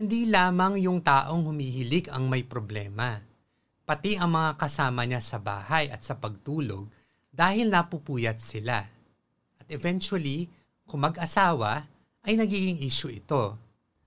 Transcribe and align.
Hindi 0.00 0.32
lamang 0.32 0.80
yung 0.80 1.04
taong 1.04 1.44
humihilik 1.44 2.08
ang 2.08 2.24
may 2.24 2.40
problema, 2.40 3.20
pati 3.84 4.16
ang 4.16 4.32
mga 4.32 4.56
kasama 4.56 5.04
niya 5.04 5.20
sa 5.20 5.36
bahay 5.36 5.92
at 5.92 6.00
sa 6.00 6.16
pagtulog 6.16 6.88
dahil 7.28 7.68
napupuyat 7.68 8.40
sila. 8.40 8.80
At 9.60 9.68
eventually, 9.68 10.48
kung 10.88 11.04
mag-asawa, 11.04 11.84
ay 12.24 12.32
nagiging 12.32 12.80
issue 12.80 13.12
ito. 13.12 13.60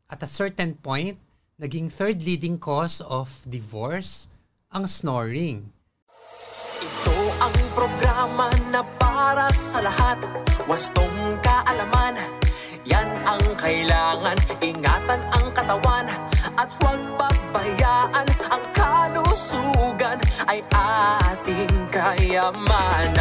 At 0.10 0.26
a 0.26 0.29
certain 0.29 0.74
point, 0.74 1.21
naging 1.62 1.94
third 1.94 2.25
leading 2.25 2.57
cause 2.57 2.98
of 3.05 3.30
divorce 3.46 4.34
ang 4.73 4.89
snoring. 4.89 5.70
Ito 6.82 7.18
ang 7.38 7.55
programa 7.78 8.50
na 8.73 8.82
para 8.98 9.46
sa 9.54 9.78
lahat 9.78 10.18
Wastong 10.66 11.38
kaalaman 11.46 12.43
Yan 12.86 13.10
ang 13.24 13.44
kailangan 13.55 14.38
Ingatan 14.60 15.22
ang 15.30 15.48
katawan 15.54 16.10
At 16.58 16.70
huwag 16.82 17.00
pabayaan 17.16 18.27
Ang 18.50 18.64
kalusugan 18.73 20.18
Ay 20.50 20.66
ating 20.73 21.88
kayamanan 21.94 23.14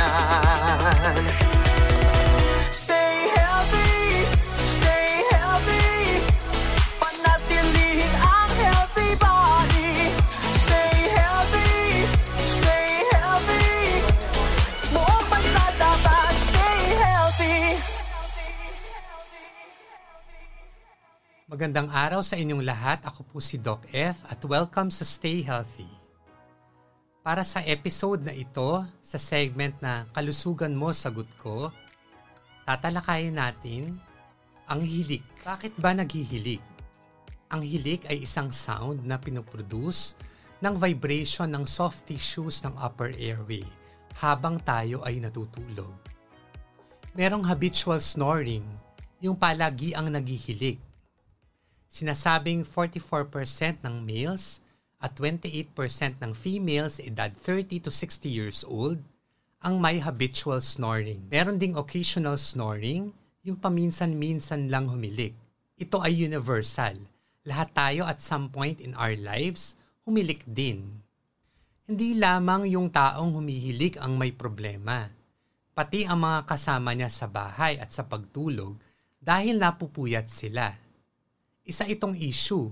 Magandang 21.53 21.93
araw 21.93 22.25
sa 22.25 22.41
inyong 22.41 22.65
lahat. 22.65 23.05
Ako 23.05 23.29
po 23.29 23.37
si 23.37 23.61
Doc 23.61 23.85
F 23.93 24.25
at 24.25 24.41
welcome 24.49 24.89
sa 24.89 25.05
Stay 25.05 25.45
Healthy. 25.45 25.85
Para 27.21 27.45
sa 27.45 27.61
episode 27.61 28.25
na 28.25 28.33
ito, 28.33 28.81
sa 29.05 29.21
segment 29.21 29.77
na 29.85 30.09
Kalusugan 30.17 30.73
Mo, 30.73 30.97
Sagot 30.97 31.29
Ko, 31.37 31.69
tatalakayin 32.65 33.37
natin 33.37 34.01
ang 34.65 34.81
hilik. 34.81 35.21
Bakit 35.45 35.77
ba 35.77 35.93
naghihilik? 35.93 36.65
Ang 37.53 37.61
hilik 37.69 38.09
ay 38.09 38.25
isang 38.25 38.49
sound 38.49 39.05
na 39.05 39.21
pinoproduce 39.21 40.17
ng 40.65 40.73
vibration 40.81 41.53
ng 41.53 41.69
soft 41.69 42.09
tissues 42.09 42.65
ng 42.65 42.73
upper 42.81 43.13
airway 43.21 43.69
habang 44.17 44.57
tayo 44.57 45.05
ay 45.05 45.21
natutulog. 45.21 45.93
Merong 47.13 47.45
habitual 47.45 48.01
snoring, 48.01 48.65
yung 49.21 49.37
palagi 49.37 49.93
ang 49.93 50.09
naghihilik 50.09 50.92
sinasabing 51.93 52.65
44% 52.65 53.85
ng 53.85 54.01
males 54.01 54.65
at 54.97 55.13
28% 55.21 55.77
ng 56.25 56.33
females 56.33 56.97
edad 56.97 57.29
30 57.37 57.85
to 57.85 57.91
60 57.93 58.33
years 58.33 58.65
old 58.65 58.97
ang 59.61 59.77
may 59.77 60.01
habitual 60.01 60.59
snoring. 60.59 61.21
Meron 61.29 61.61
ding 61.61 61.77
occasional 61.77 62.41
snoring, 62.41 63.13
yung 63.45 63.61
paminsan-minsan 63.61 64.73
lang 64.73 64.89
humilik. 64.89 65.37
Ito 65.77 66.03
ay 66.03 66.17
universal. 66.17 66.99
Lahat 67.47 67.71
tayo 67.71 68.09
at 68.09 68.19
some 68.25 68.51
point 68.51 68.83
in 68.83 68.97
our 68.99 69.15
lives, 69.15 69.79
humilik 70.03 70.43
din. 70.49 71.03
Hindi 71.87 72.19
lamang 72.19 72.67
yung 72.73 72.89
taong 72.91 73.37
humihilik 73.37 74.01
ang 74.01 74.19
may 74.19 74.33
problema. 74.35 75.13
Pati 75.77 76.09
ang 76.09 76.25
mga 76.25 76.49
kasama 76.49 76.97
niya 76.97 77.13
sa 77.13 77.29
bahay 77.29 77.79
at 77.79 77.95
sa 77.95 78.03
pagtulog 78.03 78.75
dahil 79.23 79.63
napupuyat 79.63 80.27
sila 80.27 80.82
isa 81.63 81.87
itong 81.87 82.19
issue. 82.19 82.71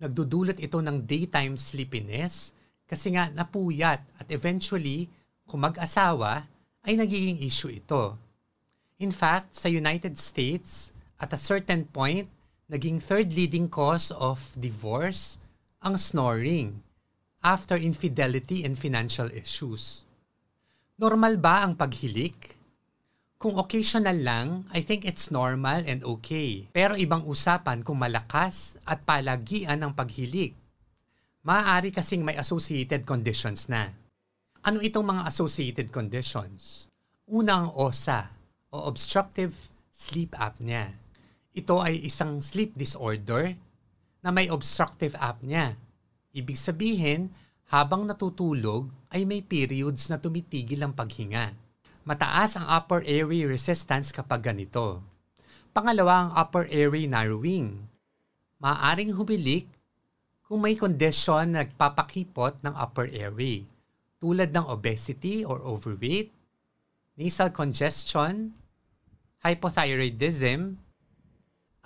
Nagdudulot 0.00 0.58
ito 0.58 0.78
ng 0.80 1.04
daytime 1.04 1.54
sleepiness 1.54 2.56
kasi 2.88 3.14
nga 3.14 3.30
napuyat 3.30 4.02
at 4.18 4.26
eventually, 4.34 5.06
kung 5.46 5.62
mag-asawa, 5.62 6.42
ay 6.82 6.98
nagiging 6.98 7.38
issue 7.44 7.70
ito. 7.70 8.18
In 8.98 9.14
fact, 9.14 9.54
sa 9.54 9.70
United 9.70 10.18
States, 10.18 10.90
at 11.20 11.30
a 11.30 11.40
certain 11.40 11.84
point, 11.86 12.26
naging 12.72 12.98
third 12.98 13.30
leading 13.36 13.68
cause 13.68 14.10
of 14.10 14.52
divorce 14.56 15.38
ang 15.84 15.96
snoring 16.00 16.80
after 17.40 17.76
infidelity 17.76 18.64
and 18.64 18.76
financial 18.76 19.28
issues. 19.32 20.04
Normal 21.00 21.40
ba 21.40 21.64
ang 21.64 21.72
paghilik? 21.72 22.59
Kung 23.40 23.56
occasional 23.56 24.20
lang, 24.20 24.68
I 24.68 24.84
think 24.84 25.08
it's 25.08 25.32
normal 25.32 25.80
and 25.88 26.04
okay. 26.04 26.68
Pero 26.76 26.92
ibang 26.92 27.24
usapan 27.24 27.80
kung 27.80 27.96
malakas 27.96 28.76
at 28.84 29.00
palagian 29.08 29.80
ng 29.80 29.96
paghilik. 29.96 30.52
Maaari 31.40 31.88
kasing 31.88 32.20
may 32.20 32.36
associated 32.36 33.08
conditions 33.08 33.64
na. 33.72 33.96
Ano 34.60 34.84
itong 34.84 35.08
mga 35.08 35.24
associated 35.24 35.88
conditions? 35.88 36.92
Una 37.32 37.64
ang 37.64 37.72
OSA 37.72 38.28
o 38.76 38.84
obstructive 38.84 39.72
sleep 39.88 40.36
apnea. 40.36 40.92
Ito 41.56 41.80
ay 41.80 41.96
isang 41.96 42.44
sleep 42.44 42.76
disorder 42.76 43.56
na 44.20 44.28
may 44.36 44.52
obstructive 44.52 45.16
apnea. 45.16 45.80
Ibig 46.36 46.60
sabihin, 46.60 47.32
habang 47.72 48.04
natutulog 48.04 48.92
ay 49.08 49.24
may 49.24 49.40
periods 49.40 50.12
na 50.12 50.20
tumitigil 50.20 50.84
ang 50.84 50.92
paghinga 50.92 51.69
mataas 52.10 52.58
ang 52.58 52.66
upper 52.66 53.06
airway 53.06 53.46
resistance 53.46 54.10
kapag 54.10 54.42
ganito. 54.42 54.98
Pangalawa 55.70 56.26
ang 56.26 56.30
upper 56.34 56.66
airway 56.66 57.06
narrowing. 57.06 57.86
Maaring 58.58 59.14
humilik 59.14 59.70
kung 60.42 60.58
may 60.58 60.74
kondisyon 60.74 61.54
na 61.54 61.62
nagpapakipot 61.62 62.58
ng 62.66 62.74
upper 62.74 63.06
airway 63.14 63.62
tulad 64.18 64.50
ng 64.50 64.66
obesity 64.66 65.46
or 65.46 65.62
overweight, 65.62 66.34
nasal 67.14 67.54
congestion, 67.54 68.58
hypothyroidism, 69.46 70.82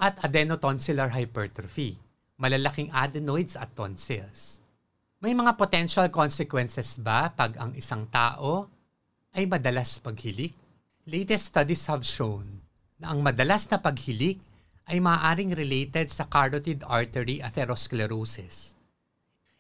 at 0.01 0.17
adenotonsillar 0.25 1.13
hypertrophy, 1.13 2.01
malalaking 2.41 2.89
adenoids 2.97 3.61
at 3.61 3.77
tonsils. 3.77 4.65
May 5.21 5.37
mga 5.37 5.53
potential 5.61 6.09
consequences 6.09 6.97
ba 6.97 7.29
pag 7.29 7.61
ang 7.61 7.77
isang 7.77 8.09
tao 8.09 8.73
ay 9.35 9.51
madalas 9.51 9.99
paghilik? 9.99 10.55
Latest 11.11 11.51
studies 11.51 11.85
have 11.91 12.07
shown 12.07 12.47
na 13.03 13.11
ang 13.11 13.21
madalas 13.21 13.67
na 13.67 13.83
paghilik 13.83 14.39
ay 14.87 15.03
maaaring 15.03 15.53
related 15.59 16.07
sa 16.07 16.31
carotid 16.31 16.87
artery 16.87 17.43
atherosclerosis. 17.43 18.79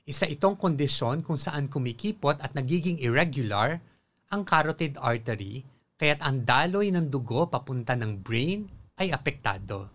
Isa 0.06 0.30
itong 0.30 0.54
kondisyon 0.54 1.26
kung 1.26 1.34
saan 1.34 1.66
kumikipot 1.66 2.38
at 2.38 2.54
nagiging 2.54 3.02
irregular 3.02 3.82
ang 4.30 4.46
carotid 4.46 4.94
artery 5.02 5.66
kaya't 5.98 6.22
ang 6.22 6.46
daloy 6.46 6.94
ng 6.94 7.10
dugo 7.10 7.50
papunta 7.50 7.98
ng 7.98 8.22
brain 8.22 8.70
ay 8.94 9.10
apektado. 9.10 9.90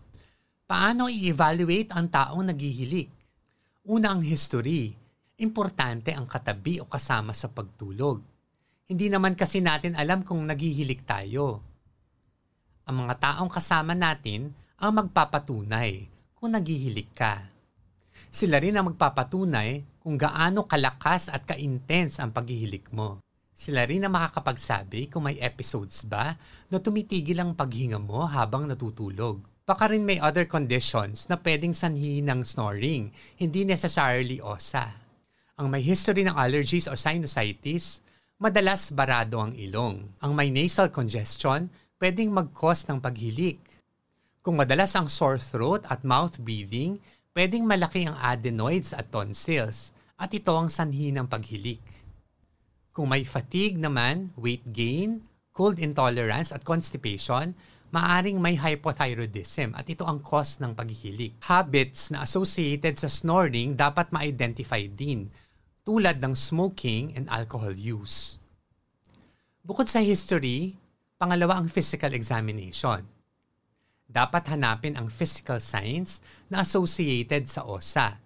Paano 0.67 1.07
i-evaluate 1.07 1.95
ang 1.95 2.11
taong 2.11 2.51
naghihilik? 2.51 3.09
Una 3.89 4.11
ang 4.11 4.21
history. 4.21 4.91
Importante 5.39 6.11
ang 6.11 6.27
katabi 6.27 6.83
o 6.83 6.85
kasama 6.85 7.31
sa 7.31 7.47
pagtulog 7.47 8.28
hindi 8.89 9.05
naman 9.05 9.37
kasi 9.37 9.61
natin 9.61 9.93
alam 9.93 10.25
kung 10.25 10.41
naghihilik 10.49 11.05
tayo. 11.05 11.61
Ang 12.89 13.05
mga 13.05 13.21
taong 13.21 13.53
kasama 13.53 13.93
natin 13.93 14.49
ang 14.81 14.97
magpapatunay 14.97 16.09
kung 16.33 16.57
naghihilik 16.57 17.13
ka. 17.13 17.45
Sila 18.33 18.57
rin 18.57 18.73
ang 18.73 18.89
magpapatunay 18.89 20.01
kung 20.01 20.17
gaano 20.17 20.65
kalakas 20.65 21.29
at 21.29 21.45
ka-intense 21.45 22.17
ang 22.17 22.33
paghihilik 22.33 22.89
mo. 22.89 23.21
Sila 23.53 23.85
rin 23.85 24.09
ang 24.09 24.17
makakapagsabi 24.17 25.13
kung 25.13 25.29
may 25.29 25.37
episodes 25.37 26.01
ba 26.09 26.33
na 26.73 26.81
tumitigil 26.81 27.37
ang 27.37 27.53
paghinga 27.53 28.01
mo 28.01 28.25
habang 28.25 28.65
natutulog. 28.65 29.45
Baka 29.69 29.93
rin 29.93 30.01
may 30.01 30.17
other 30.17 30.49
conditions 30.49 31.29
na 31.29 31.37
pwedeng 31.37 31.77
sanhi 31.77 32.25
ng 32.25 32.41
snoring, 32.41 33.13
hindi 33.37 33.69
necessarily 33.69 34.41
OSA. 34.41 34.89
Ang 35.61 35.69
may 35.69 35.85
history 35.85 36.25
ng 36.25 36.33
allergies 36.33 36.89
o 36.89 36.97
sinusitis, 36.97 38.01
madalas 38.39 38.95
barado 38.95 39.43
ang 39.43 39.51
ilong. 39.51 39.99
Ang 40.23 40.31
may 40.31 40.47
nasal 40.47 40.87
congestion 40.87 41.67
pwedeng 41.99 42.31
mag-cause 42.31 42.87
ng 42.87 43.03
paghilik. 43.03 43.59
Kung 44.39 44.55
madalas 44.55 44.95
ang 44.95 45.11
sore 45.11 45.43
throat 45.43 45.83
at 45.91 46.07
mouth 46.07 46.39
breathing, 46.39 47.03
pwedeng 47.35 47.67
malaki 47.67 48.07
ang 48.07 48.15
adenoids 48.15 48.95
at 48.95 49.11
tonsils 49.11 49.91
at 50.15 50.31
ito 50.31 50.55
ang 50.55 50.71
sanhi 50.71 51.11
ng 51.11 51.27
paghilik. 51.27 51.83
Kung 52.95 53.11
may 53.11 53.27
fatigue 53.27 53.75
naman, 53.75 54.31
weight 54.39 54.63
gain, 54.71 55.19
cold 55.51 55.75
intolerance 55.75 56.55
at 56.55 56.63
constipation, 56.63 57.51
maaring 57.91 58.39
may 58.39 58.55
hypothyroidism 58.55 59.75
at 59.75 59.83
ito 59.91 60.07
ang 60.07 60.23
cause 60.23 60.63
ng 60.63 60.71
paghihilik. 60.79 61.43
Habits 61.43 62.15
na 62.15 62.23
associated 62.23 62.95
sa 62.95 63.11
snoring 63.11 63.75
dapat 63.75 64.15
ma-identify 64.15 64.87
din 64.87 65.27
tulad 65.89 66.21
ng 66.21 66.37
smoking 66.37 67.17
and 67.17 67.25
alcohol 67.33 67.73
use. 67.73 68.37
Bukod 69.65 69.89
sa 69.89 70.05
history, 70.05 70.77
pangalawa 71.17 71.57
ang 71.57 71.65
physical 71.65 72.13
examination. 72.13 73.01
dapat 74.09 74.49
hanapin 74.49 74.97
ang 74.97 75.05
physical 75.05 75.61
signs 75.61 76.17
na 76.49 76.65
associated 76.65 77.45
sa 77.45 77.61
OSA. 77.61 78.17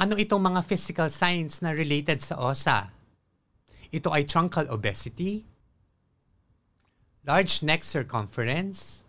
Ano 0.00 0.16
itong 0.16 0.40
mga 0.40 0.64
physical 0.64 1.12
signs 1.12 1.60
na 1.60 1.76
related 1.76 2.24
sa 2.24 2.40
OSA? 2.40 2.88
Ito 3.92 4.08
ay 4.08 4.24
truncal 4.24 4.64
obesity, 4.72 5.44
large 7.28 7.60
neck 7.60 7.84
circumference, 7.84 9.04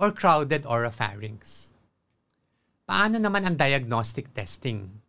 or 0.00 0.08
crowded 0.16 0.64
oropharynx. 0.64 1.76
Paano 2.88 3.20
naman 3.20 3.44
ang 3.44 3.60
diagnostic 3.60 4.32
testing? 4.32 5.03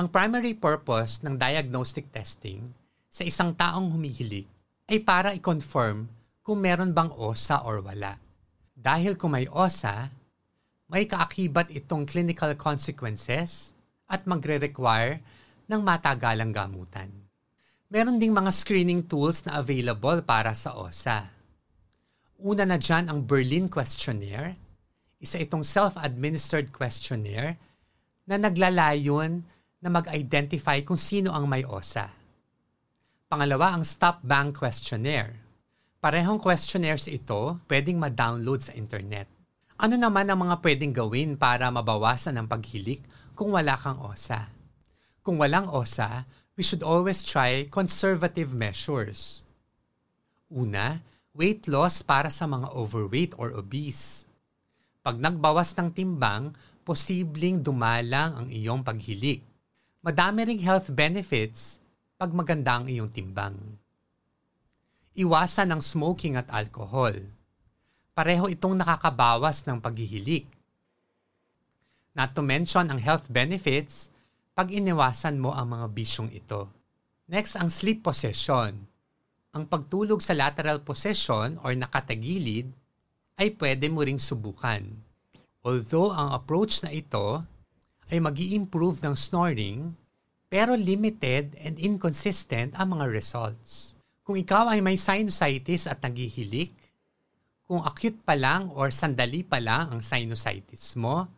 Ang 0.00 0.08
primary 0.08 0.56
purpose 0.56 1.20
ng 1.20 1.36
diagnostic 1.36 2.08
testing 2.08 2.72
sa 3.12 3.20
isang 3.20 3.52
taong 3.52 3.92
humihilik 3.92 4.48
ay 4.88 4.96
para 5.04 5.36
i-confirm 5.36 6.08
kung 6.40 6.56
meron 6.56 6.96
bang 6.96 7.12
OSA 7.12 7.60
or 7.68 7.84
wala. 7.84 8.16
Dahil 8.72 9.20
kung 9.20 9.36
may 9.36 9.44
OSA, 9.52 10.08
may 10.88 11.04
kaakibat 11.04 11.68
itong 11.68 12.08
clinical 12.08 12.48
consequences 12.56 13.76
at 14.08 14.24
magre-require 14.24 15.20
ng 15.68 15.80
matagalang 15.84 16.56
gamutan. 16.56 17.12
Meron 17.92 18.16
ding 18.16 18.32
mga 18.32 18.56
screening 18.56 19.04
tools 19.04 19.44
na 19.44 19.60
available 19.60 20.24
para 20.24 20.56
sa 20.56 20.80
OSA. 20.80 21.28
Una 22.40 22.64
na 22.64 22.80
dyan 22.80 23.12
ang 23.12 23.20
Berlin 23.20 23.68
Questionnaire, 23.68 24.56
isa 25.20 25.36
itong 25.36 25.60
self-administered 25.60 26.72
questionnaire 26.72 27.60
na 28.24 28.40
naglalayon 28.40 29.44
na 29.80 29.88
mag-identify 29.88 30.84
kung 30.84 31.00
sino 31.00 31.32
ang 31.32 31.48
may 31.48 31.64
OSA. 31.64 32.08
Pangalawa 33.26 33.74
ang 33.74 33.84
Stop 33.84 34.20
Bank 34.22 34.60
Questionnaire, 34.60 35.50
Parehong 36.00 36.40
questionnaires 36.40 37.12
ito 37.12 37.60
pwedeng 37.68 38.00
ma-download 38.00 38.64
sa 38.64 38.72
internet. 38.72 39.28
Ano 39.76 40.00
naman 40.00 40.32
ang 40.32 40.48
mga 40.48 40.56
pwedeng 40.64 40.96
gawin 40.96 41.36
para 41.36 41.68
mabawasan 41.68 42.40
ang 42.40 42.48
paghilik 42.48 43.04
kung 43.36 43.52
wala 43.52 43.76
kang 43.76 44.00
OSA? 44.00 44.48
Kung 45.20 45.36
walang 45.36 45.68
OSA, 45.68 46.24
we 46.56 46.64
should 46.64 46.80
always 46.80 47.20
try 47.20 47.68
conservative 47.68 48.56
measures. 48.56 49.44
Una, 50.48 51.04
weight 51.36 51.68
loss 51.68 52.00
para 52.00 52.32
sa 52.32 52.48
mga 52.48 52.72
overweight 52.72 53.36
or 53.36 53.52
obese. 53.52 54.24
Pag 55.04 55.20
nagbawas 55.20 55.76
ng 55.76 55.92
timbang, 55.92 56.56
posibleng 56.80 57.60
dumalang 57.60 58.40
ang 58.40 58.48
iyong 58.48 58.80
paghilik. 58.80 59.44
Madami 60.00 60.48
ring 60.48 60.64
health 60.64 60.88
benefits 60.96 61.76
pag 62.16 62.32
maganda 62.32 62.80
ang 62.80 62.88
iyong 62.88 63.12
timbang. 63.12 63.52
Iwasan 65.12 65.68
ang 65.68 65.84
smoking 65.84 66.40
at 66.40 66.48
alcohol. 66.48 67.12
Pareho 68.16 68.48
itong 68.48 68.80
nakakabawas 68.80 69.68
ng 69.68 69.76
paghihilik. 69.76 70.48
Not 72.16 72.32
to 72.32 72.40
mention 72.40 72.88
ang 72.88 72.96
health 72.96 73.28
benefits 73.28 74.08
pag 74.56 74.72
iniwasan 74.72 75.36
mo 75.36 75.52
ang 75.52 75.68
mga 75.76 75.92
bisyong 75.92 76.32
ito. 76.32 76.72
Next, 77.28 77.60
ang 77.60 77.68
sleep 77.68 78.00
position. 78.00 78.80
Ang 79.52 79.64
pagtulog 79.68 80.24
sa 80.24 80.32
lateral 80.32 80.80
position 80.80 81.60
or 81.60 81.76
nakatagilid 81.76 82.72
ay 83.36 83.52
pwede 83.52 83.92
mo 83.92 84.00
ring 84.00 84.16
subukan. 84.16 84.80
Although 85.60 86.16
ang 86.16 86.32
approach 86.32 86.80
na 86.80 86.88
ito 86.88 87.44
ay 88.10 88.18
mag 88.18 88.34
improve 88.34 88.98
ng 89.06 89.14
snoring, 89.14 89.94
pero 90.50 90.74
limited 90.74 91.54
and 91.62 91.78
inconsistent 91.78 92.74
ang 92.74 92.98
mga 92.98 93.06
results. 93.06 93.94
Kung 94.26 94.34
ikaw 94.34 94.74
ay 94.74 94.82
may 94.82 94.98
sinusitis 94.98 95.86
at 95.86 96.02
naghihilik, 96.02 96.74
kung 97.70 97.86
acute 97.86 98.18
pa 98.26 98.34
lang 98.34 98.66
or 98.74 98.90
sandali 98.90 99.46
pa 99.46 99.62
lang 99.62 99.94
ang 99.94 100.02
sinusitis 100.02 100.98
mo, 100.98 101.30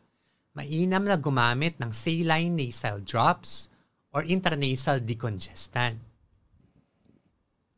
mainam 0.57 1.05
na 1.05 1.21
gumamit 1.21 1.77
ng 1.77 1.93
saline 1.93 2.57
nasal 2.57 3.05
drops 3.05 3.69
or 4.17 4.25
intranasal 4.25 5.01
decongestant. 5.05 6.01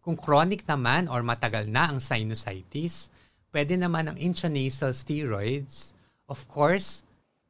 Kung 0.02 0.14
chronic 0.14 0.62
naman 0.70 1.10
or 1.10 1.26
matagal 1.26 1.66
na 1.66 1.90
ang 1.90 1.98
sinusitis, 1.98 3.10
pwede 3.50 3.74
naman 3.74 4.10
ang 4.10 4.18
intranasal 4.22 4.94
steroids. 4.94 5.98
Of 6.30 6.46
course, 6.46 7.02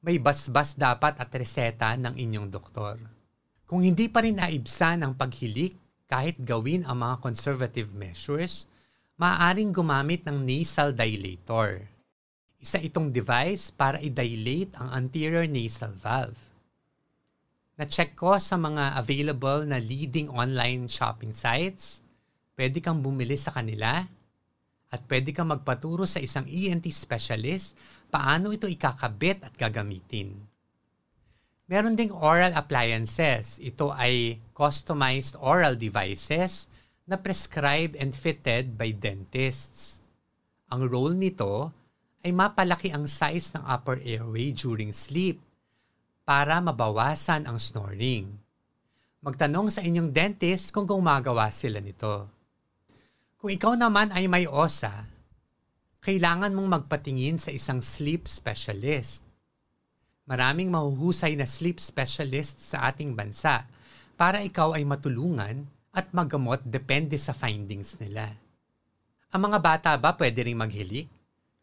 may 0.04 0.20
basbas 0.20 0.76
dapat 0.76 1.16
at 1.16 1.32
reseta 1.32 1.96
ng 1.96 2.12
inyong 2.12 2.52
doktor. 2.52 3.00
Kung 3.64 3.80
hindi 3.80 4.12
pa 4.12 4.20
rin 4.20 4.36
naibsan 4.36 5.00
ang 5.00 5.16
paghilik, 5.16 5.72
kahit 6.04 6.36
gawin 6.44 6.84
ang 6.84 7.00
mga 7.00 7.24
conservative 7.24 7.96
measures, 7.96 8.68
maaaring 9.16 9.72
gumamit 9.72 10.20
ng 10.28 10.44
nasal 10.44 10.92
dilator. 10.92 11.88
Isa 12.60 12.76
itong 12.84 13.08
device 13.16 13.72
para 13.72 13.96
i-dilate 13.96 14.76
ang 14.76 14.92
anterior 14.92 15.48
nasal 15.48 15.96
valve. 15.96 16.36
Na-check 17.80 18.12
ko 18.12 18.36
sa 18.36 18.60
mga 18.60 19.00
available 19.00 19.64
na 19.64 19.80
leading 19.80 20.28
online 20.28 20.84
shopping 20.84 21.32
sites. 21.32 22.04
Pwede 22.52 22.84
kang 22.84 23.00
bumili 23.00 23.40
sa 23.40 23.56
kanila 23.56 24.04
at 24.94 25.00
pwede 25.10 25.34
kang 25.34 25.50
magpaturo 25.50 26.06
sa 26.06 26.22
isang 26.22 26.46
ENT 26.46 26.86
specialist 26.94 27.74
paano 28.14 28.54
ito 28.54 28.70
ikakabit 28.70 29.50
at 29.50 29.54
gagamitin. 29.58 30.38
Meron 31.66 31.98
ding 31.98 32.14
oral 32.14 32.54
appliances. 32.54 33.58
Ito 33.58 33.90
ay 33.90 34.38
customized 34.54 35.34
oral 35.42 35.74
devices 35.74 36.70
na 37.10 37.18
prescribed 37.18 37.98
and 37.98 38.14
fitted 38.14 38.78
by 38.78 38.94
dentists. 38.94 39.98
Ang 40.70 40.86
role 40.86 41.18
nito 41.18 41.74
ay 42.22 42.30
mapalaki 42.30 42.94
ang 42.94 43.10
size 43.10 43.50
ng 43.58 43.66
upper 43.66 43.98
airway 44.06 44.54
during 44.54 44.94
sleep 44.94 45.42
para 46.22 46.62
mabawasan 46.62 47.50
ang 47.50 47.58
snoring. 47.58 48.30
Magtanong 49.26 49.74
sa 49.74 49.82
inyong 49.82 50.14
dentist 50.14 50.70
kung 50.70 50.86
gumagawa 50.86 51.50
sila 51.50 51.82
nito. 51.82 52.30
Kung 53.42 53.50
ikaw 53.50 53.74
naman 53.76 54.14
ay 54.14 54.30
may 54.30 54.46
OSA, 54.46 55.13
kailangan 56.04 56.52
mong 56.52 56.68
magpatingin 56.68 57.40
sa 57.40 57.48
isang 57.48 57.80
sleep 57.80 58.28
specialist 58.28 59.24
Maraming 60.24 60.72
mahuhusay 60.72 61.36
na 61.36 61.44
sleep 61.44 61.76
specialists 61.76 62.72
sa 62.72 62.88
ating 62.88 63.12
bansa 63.12 63.68
para 64.16 64.40
ikaw 64.40 64.72
ay 64.72 64.80
matulungan 64.88 65.68
at 65.92 66.08
magamot 66.16 66.64
depende 66.64 67.20
sa 67.20 67.36
findings 67.36 68.00
nila. 68.00 68.32
Ang 69.36 69.52
mga 69.52 69.58
bata 69.60 69.90
ba 70.00 70.16
pwede 70.16 70.48
ring 70.48 70.56
maghilik? 70.56 71.04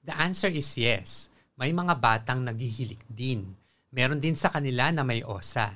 The 0.05 0.13
answer 0.13 0.53
is 0.53 0.69
yes. 0.77 1.33
May 1.57 1.73
mga 1.73 1.97
batang 1.97 2.45
naghihilik 2.45 3.01
din. 3.09 3.49
Meron 3.89 4.21
din 4.21 4.37
sa 4.37 4.53
kanila 4.53 4.93
na 4.93 5.01
may 5.01 5.25
OSA. 5.25 5.73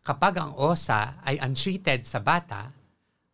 Kapag 0.00 0.34
ang 0.40 0.56
OSA 0.56 1.20
ay 1.28 1.36
untreated 1.44 2.08
sa 2.08 2.24
bata, 2.24 2.72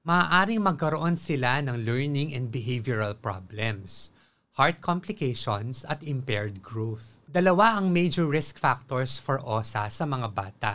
maaaring 0.03 0.63
magkaroon 0.63 1.15
sila 1.15 1.63
ng 1.63 1.87
learning 1.87 2.35
and 2.35 2.51
behavioral 2.51 3.15
problems 3.15 4.13
heart 4.53 4.85
complications 4.85 5.81
at 5.89 6.05
impaired 6.05 6.61
growth. 6.61 7.25
Dalawa 7.25 7.81
ang 7.81 7.89
major 7.89 8.29
risk 8.29 8.61
factors 8.61 9.17
for 9.17 9.41
OSA 9.41 9.89
sa 9.89 10.05
mga 10.05 10.29
bata. 10.29 10.75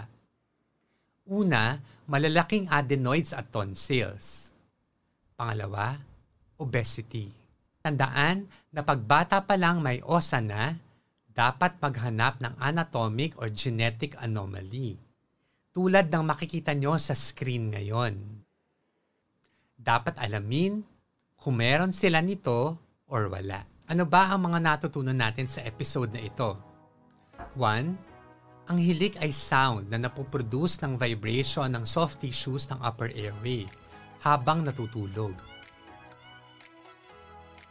Una, 1.30 1.78
malalaking 2.10 2.66
adenoids 2.74 3.38
at 3.38 3.54
tonsils. 3.54 4.50
Pangalawa, 5.38 6.02
obesity. 6.58 7.30
Tandaan 7.86 8.50
na 8.74 8.82
pagbata 8.82 9.46
pa 9.46 9.54
lang 9.54 9.86
may 9.86 10.02
OSA 10.02 10.42
na, 10.42 10.74
dapat 11.30 11.78
maghanap 11.78 12.42
ng 12.42 12.58
anatomic 12.58 13.38
or 13.38 13.54
genetic 13.54 14.18
anomaly. 14.18 14.98
Tulad 15.70 16.10
ng 16.10 16.26
makikita 16.26 16.74
nyo 16.74 16.98
sa 16.98 17.14
screen 17.14 17.70
ngayon. 17.70 18.47
Dapat 19.88 20.20
alamin 20.20 20.84
kung 21.40 21.64
meron 21.64 21.96
sila 21.96 22.20
nito 22.20 22.76
or 23.08 23.32
wala. 23.32 23.64
Ano 23.88 24.04
ba 24.04 24.36
ang 24.36 24.52
mga 24.52 24.60
natutunan 24.60 25.16
natin 25.16 25.48
sa 25.48 25.64
episode 25.64 26.12
na 26.12 26.20
ito? 26.20 26.60
1. 27.56 28.68
Ang 28.68 28.78
hilik 28.84 29.16
ay 29.24 29.32
sound 29.32 29.88
na 29.88 29.96
napoproduce 29.96 30.84
ng 30.84 31.00
vibration 31.00 31.72
ng 31.72 31.88
soft 31.88 32.20
tissues 32.20 32.68
ng 32.68 32.84
upper 32.84 33.16
airway 33.16 33.64
habang 34.20 34.68
natutulog. 34.68 35.32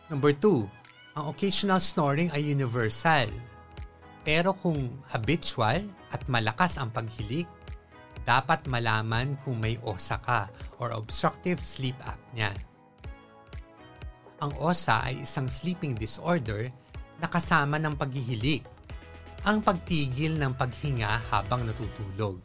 Number 0.08 0.32
2. 0.32 1.20
Ang 1.20 1.24
occasional 1.28 1.84
snoring 1.84 2.32
ay 2.32 2.48
universal. 2.48 3.28
Pero 4.24 4.56
kung 4.56 4.88
habitual 5.12 5.84
at 6.08 6.24
malakas 6.32 6.80
ang 6.80 6.88
paghilik, 6.88 7.44
dapat 8.26 8.66
malaman 8.66 9.38
kung 9.46 9.62
may 9.62 9.78
OSA 9.86 10.18
ka 10.18 10.50
or 10.82 10.90
obstructive 10.90 11.62
sleep 11.62 11.94
apnea. 12.02 12.50
Ang 14.42 14.52
OSA 14.58 15.06
ay 15.08 15.22
isang 15.22 15.46
sleeping 15.46 15.94
disorder 15.94 16.68
na 17.22 17.30
kasama 17.30 17.78
ng 17.78 17.94
paghihilik, 17.94 18.66
ang 19.46 19.62
pagtigil 19.62 20.34
ng 20.36 20.52
paghinga 20.58 21.22
habang 21.30 21.62
natutulog. 21.62 22.36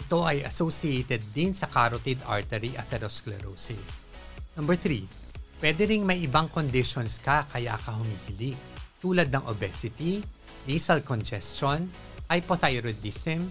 Ito 0.00 0.18
ay 0.24 0.48
associated 0.48 1.20
din 1.30 1.52
sa 1.52 1.68
carotid 1.68 2.24
artery 2.24 2.72
atherosclerosis. 2.74 4.08
Number 4.56 4.74
3. 4.74 5.60
Pwede 5.60 5.84
ring 5.84 6.08
may 6.08 6.24
ibang 6.24 6.48
conditions 6.48 7.20
ka 7.20 7.44
kaya 7.52 7.76
ka 7.76 7.92
humihilik 7.96 8.56
tulad 9.00 9.28
ng 9.28 9.44
obesity, 9.46 10.24
nasal 10.66 11.04
congestion, 11.04 11.86
hypothyroidism, 12.26 13.44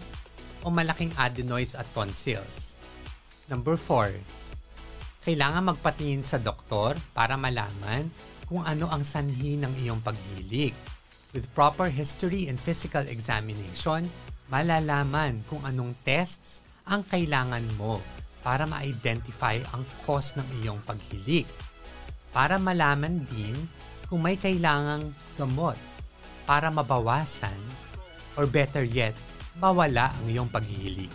o 0.66 0.74
malaking 0.74 1.14
adenoids 1.16 1.78
at 1.78 1.86
tonsils. 1.94 2.74
Number 3.46 3.78
4. 3.78 4.18
Kailangan 5.22 5.70
magpatingin 5.70 6.26
sa 6.26 6.42
doktor 6.42 6.98
para 7.14 7.38
malaman 7.38 8.10
kung 8.50 8.66
ano 8.66 8.90
ang 8.90 9.06
sanhi 9.06 9.62
ng 9.62 9.74
iyong 9.86 10.02
paghilig. 10.02 10.74
With 11.38 11.46
proper 11.54 11.94
history 11.94 12.50
and 12.50 12.58
physical 12.58 13.06
examination, 13.06 14.10
malalaman 14.50 15.46
kung 15.46 15.62
anong 15.62 15.94
tests 16.02 16.66
ang 16.90 17.06
kailangan 17.06 17.66
mo 17.78 18.02
para 18.46 18.70
ma-identify 18.70 19.58
ang 19.74 19.82
cause 20.06 20.38
ng 20.38 20.46
iyong 20.62 20.82
paghilig. 20.86 21.50
Para 22.30 22.62
malaman 22.62 23.26
din 23.30 23.58
kung 24.06 24.22
may 24.22 24.38
kailangang 24.38 25.10
gamot 25.38 25.78
para 26.46 26.70
mabawasan 26.70 27.58
or 28.38 28.46
better 28.46 28.86
yet, 28.86 29.18
mawala 29.56 30.12
ang 30.12 30.26
iyong 30.28 30.52
paghihilig. 30.52 31.12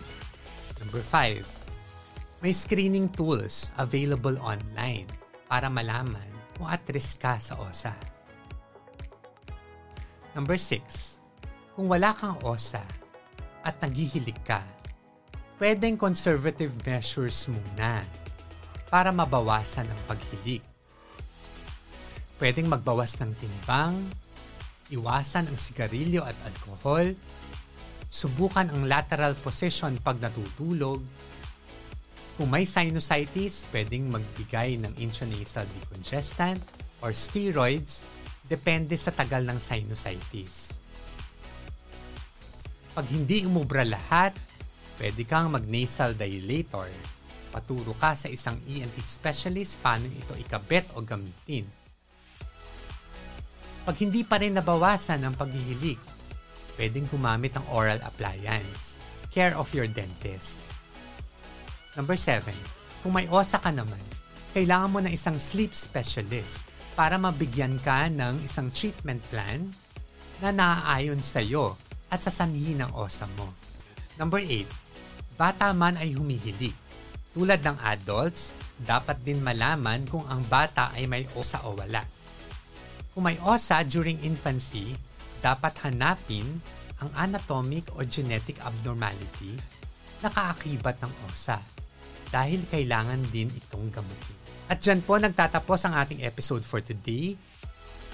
Number 0.81 1.01
5. 1.05 2.41
May 2.41 2.57
screening 2.57 3.13
tools 3.13 3.69
available 3.77 4.33
online 4.41 5.05
para 5.45 5.69
malaman 5.69 6.25
kung 6.57 6.65
at 6.65 6.81
risk 6.89 7.21
ka 7.21 7.37
sa 7.37 7.53
OSA. 7.61 7.93
Number 10.33 10.57
6. 10.57 11.21
Kung 11.77 11.85
wala 11.85 12.17
kang 12.17 12.41
OSA 12.41 12.81
at 13.61 13.77
naghihilig 13.77 14.41
ka, 14.41 14.65
pwedeng 15.61 15.93
conservative 15.93 16.73
measures 16.81 17.45
muna 17.45 18.01
para 18.89 19.13
mabawasan 19.13 19.85
ang 19.85 20.01
paghilig. 20.09 20.65
Pwedeng 22.41 22.73
magbawas 22.73 23.21
ng 23.21 23.37
timbang, 23.37 24.01
iwasan 24.89 25.45
ang 25.45 25.57
sigarilyo 25.61 26.25
at 26.25 26.33
alkohol, 26.41 27.13
subukan 28.11 28.67
ang 28.67 28.83
lateral 28.91 29.31
position 29.39 29.95
pag 30.03 30.19
natutulog. 30.19 30.99
Kung 32.35 32.51
may 32.51 32.67
sinusitis, 32.67 33.71
pwedeng 33.71 34.11
magbigay 34.11 34.75
ng 34.83 34.99
intranasal 34.99 35.63
decongestant 35.79 36.59
or 36.99 37.15
steroids 37.15 38.03
depende 38.51 38.99
sa 38.99 39.15
tagal 39.15 39.47
ng 39.47 39.55
sinusitis. 39.55 40.75
Pag 42.91 43.07
hindi 43.07 43.47
umubra 43.47 43.87
lahat, 43.87 44.35
pwede 44.99 45.23
kang 45.23 45.55
mag-nasal 45.55 46.11
dilator. 46.11 46.91
Paturo 47.55 47.95
ka 47.95 48.11
sa 48.19 48.27
isang 48.27 48.59
ENT 48.67 48.99
specialist 48.99 49.79
paano 49.79 50.11
ito 50.11 50.35
ikabit 50.35 50.99
o 50.99 51.03
gamitin. 51.03 51.63
Pag 53.87 53.95
hindi 54.03 54.27
pa 54.27 54.35
rin 54.35 54.59
nabawasan 54.59 55.23
ang 55.23 55.35
paghihilig, 55.39 56.20
pwedeng 56.81 57.05
gumamit 57.13 57.53
ng 57.53 57.65
oral 57.69 58.01
appliance. 58.01 58.97
Care 59.29 59.53
of 59.53 59.69
your 59.77 59.85
dentist. 59.85 60.57
Number 61.93 62.17
7. 62.17 62.49
Kung 63.05 63.13
may 63.13 63.29
OSA 63.29 63.61
ka 63.61 63.69
naman, 63.69 64.01
kailangan 64.57 64.89
mo 64.89 64.97
ng 65.05 65.13
isang 65.13 65.37
sleep 65.37 65.77
specialist 65.77 66.65
para 66.97 67.21
mabigyan 67.21 67.77
ka 67.85 68.09
ng 68.09 68.41
isang 68.41 68.73
treatment 68.73 69.21
plan 69.29 69.69
na 70.41 70.49
naaayon 70.49 71.21
sa 71.21 71.37
iyo 71.37 71.77
at 72.09 72.25
sa 72.25 72.33
sanhi 72.33 72.73
ng 72.73 72.89
OSA 72.97 73.29
mo. 73.37 73.53
Number 74.17 74.41
8. 74.41 74.65
Bata 75.37 75.69
man 75.77 76.01
ay 76.01 76.17
humihilig. 76.17 76.73
Tulad 77.37 77.61
ng 77.61 77.77
adults, 77.85 78.57
dapat 78.81 79.21
din 79.21 79.37
malaman 79.37 80.01
kung 80.09 80.25
ang 80.25 80.41
bata 80.49 80.89
ay 80.97 81.05
may 81.05 81.29
OSA 81.37 81.61
o 81.61 81.77
wala. 81.77 82.01
Kung 83.13 83.29
may 83.29 83.37
OSA 83.37 83.85
during 83.85 84.17
infancy, 84.25 84.97
dapat 85.41 85.73
hanapin 85.83 86.61
ang 87.01 87.09
anatomic 87.17 87.89
or 87.97 88.05
genetic 88.05 88.61
abnormality 88.61 89.57
na 90.21 90.29
kaakibat 90.29 91.01
ng 91.01 91.11
OSA 91.27 91.57
dahil 92.29 92.63
kailangan 92.69 93.19
din 93.33 93.49
itong 93.49 93.89
gamutin. 93.89 94.37
At 94.71 94.79
dyan 94.79 95.03
po 95.03 95.19
nagtatapos 95.19 95.83
ang 95.83 95.99
ating 95.99 96.23
episode 96.23 96.63
for 96.63 96.79
today. 96.79 97.35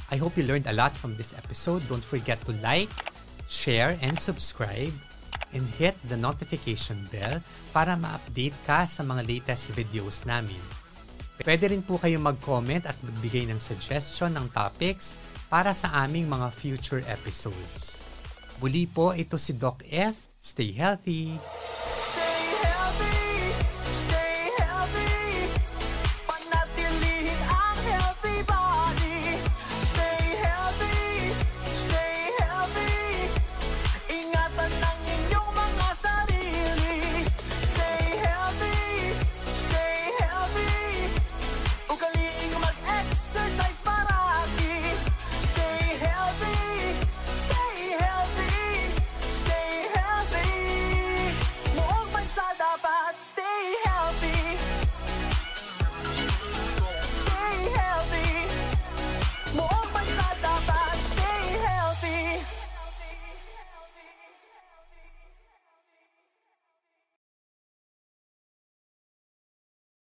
I 0.10 0.18
hope 0.18 0.40
you 0.40 0.48
learned 0.48 0.66
a 0.66 0.74
lot 0.74 0.96
from 0.96 1.20
this 1.20 1.36
episode. 1.38 1.86
Don't 1.86 2.02
forget 2.02 2.40
to 2.48 2.56
like, 2.64 2.90
share, 3.46 4.00
and 4.02 4.16
subscribe 4.18 4.96
and 5.54 5.68
hit 5.78 5.94
the 6.08 6.18
notification 6.18 7.06
bell 7.14 7.44
para 7.76 7.94
ma-update 7.94 8.56
ka 8.66 8.90
sa 8.90 9.06
mga 9.06 9.28
latest 9.28 9.76
videos 9.76 10.26
namin. 10.26 10.60
Pwede 11.38 11.70
rin 11.70 11.86
po 11.86 12.02
kayong 12.02 12.26
mag-comment 12.34 12.90
at 12.90 12.98
magbigay 13.06 13.46
ng 13.46 13.62
suggestion 13.62 14.34
ng 14.34 14.50
topics 14.50 15.14
para 15.48 15.72
sa 15.72 16.04
aming 16.04 16.28
mga 16.28 16.48
future 16.52 17.04
episodes. 17.08 18.04
Muli 18.60 18.90
po, 18.90 19.16
ito 19.16 19.40
si 19.40 19.56
Doc 19.56 19.84
F. 19.88 20.16
Stay 20.38 20.72
healthy! 20.76 21.36
Stay 21.38 22.44
healthy! 22.64 23.46
Stay 23.92 24.37